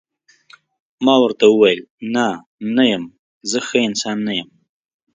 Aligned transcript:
ما 1.05 1.15
ورته 1.23 1.45
وویل: 1.49 1.81
نه، 2.13 2.27
نه 2.75 2.83
یم، 2.91 3.03
زه 3.49 3.59
ښه 3.67 3.77
انسان 3.87 4.17
نه 4.27 4.33
یم. 4.39 4.49